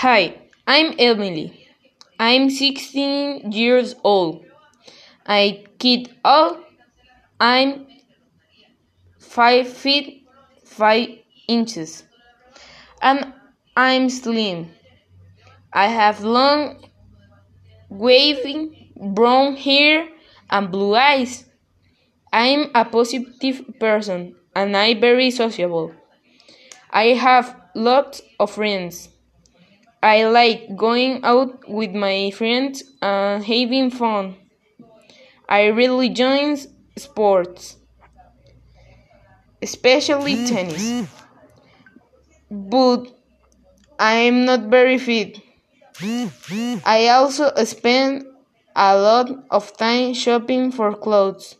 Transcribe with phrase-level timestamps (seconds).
[0.00, 1.68] Hi, I'm Emily.
[2.18, 4.44] I'm 16 years old.
[5.26, 6.14] I kid.
[7.40, 7.86] I'm
[9.18, 10.28] 5 feet
[10.66, 11.08] 5
[11.48, 12.04] inches.
[13.00, 13.32] And
[13.74, 14.68] I'm slim.
[15.72, 16.84] I have long,
[17.88, 20.08] wavy brown hair
[20.50, 21.46] and blue eyes.
[22.34, 25.94] I'm a positive person and I'm very sociable.
[26.90, 29.08] I have lots of friends.
[30.06, 34.36] I like going out with my friends and having fun.
[35.48, 36.56] I really join
[36.96, 37.76] sports,
[39.60, 40.54] especially mm-hmm.
[40.54, 41.08] tennis.
[42.48, 43.08] But
[43.98, 45.40] I'm not very fit.
[45.94, 46.86] Mm-hmm.
[46.86, 48.26] I also spend
[48.76, 51.56] a lot of time shopping for clothes.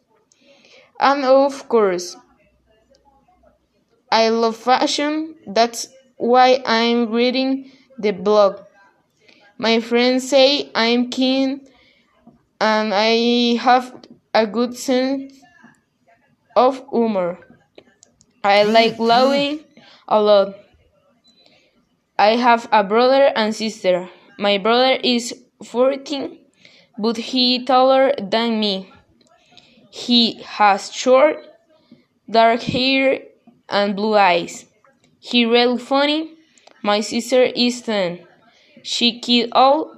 [1.01, 2.17] And of course,
[4.13, 5.35] I love fashion.
[5.49, 8.61] That's why I'm reading the blog.
[9.59, 11.67] My friends say I'm keen
[12.61, 15.33] and I have a good sense
[16.55, 17.39] of humor.
[18.45, 19.65] I like laughing
[20.09, 20.55] a lot.
[22.19, 24.09] I have a brother and sister.
[24.39, 25.35] My brother is
[25.65, 26.39] 14,
[26.99, 28.93] but he taller than me.
[29.91, 31.39] He has short,
[32.31, 33.21] dark hair
[33.69, 34.67] and blue eyes.
[35.19, 36.36] He really funny.
[36.87, 38.21] My sister is 10.
[38.85, 39.97] She kid all,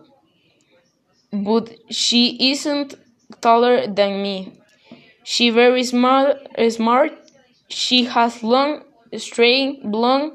[1.30, 2.94] but she isn't
[3.42, 4.58] taller than me.
[5.22, 6.38] She very smart,
[6.70, 7.12] smart.
[7.68, 8.84] She has long,
[9.18, 10.32] straight blonde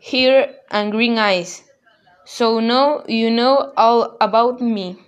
[0.00, 1.64] hair and green eyes.
[2.24, 4.98] So now you know all about me.